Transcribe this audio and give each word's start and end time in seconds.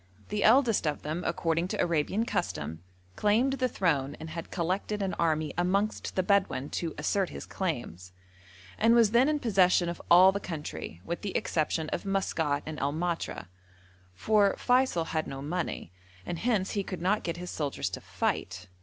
The 0.29 0.43
eldest 0.43 0.87
of 0.87 1.03
them, 1.03 1.23
according 1.27 1.67
to 1.67 1.79
Arabian 1.79 2.25
custom, 2.25 2.81
claimed 3.15 3.53
the 3.59 3.67
throne 3.67 4.17
and 4.19 4.31
had 4.31 4.49
collected 4.49 4.99
an 5.03 5.13
army 5.19 5.53
amongst 5.59 6.15
the 6.15 6.23
Bedouin 6.23 6.71
to 6.71 6.95
assert 6.97 7.29
his 7.29 7.45
claims, 7.45 8.11
and 8.79 8.95
was 8.95 9.11
then 9.11 9.29
in 9.29 9.37
possession 9.37 9.89
of 9.89 10.01
all 10.09 10.31
the 10.31 10.39
country, 10.39 11.01
with 11.05 11.21
the 11.21 11.37
exception 11.37 11.87
of 11.89 12.03
Maskat 12.03 12.63
and 12.65 12.79
El 12.79 12.93
Matra, 12.93 13.45
for 14.15 14.55
Feysul 14.57 15.05
had 15.09 15.27
no 15.27 15.39
money, 15.39 15.91
and 16.25 16.39
hence 16.39 16.71
he 16.71 16.83
could 16.83 17.03
not 17.03 17.21
get 17.23 17.37
his 17.37 17.51
soldiers 17.51 17.91
to 17.91 18.01
fight. 18.01 18.69